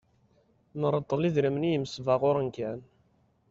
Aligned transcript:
Nreṭṭel 0.81 1.27
idrimen 1.27 1.67
i 1.67 1.71
yimesbaɣuren 1.71 2.49
kan. 2.55 2.79